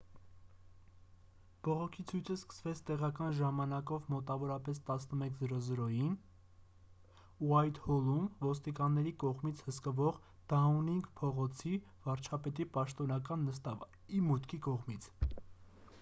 [1.65, 10.19] բողոքի ցույցը սկսվեց տեղական ժամանակով մոտավորապես 11։00-ին utc+1 ուայթհոլում՝ ոստիկանների կողմից հսկվող
[10.55, 11.75] դաունինգ փողոցի՝
[12.07, 15.11] վարչապետի պաշտոնական նստավայրի մուտքի դիմացից: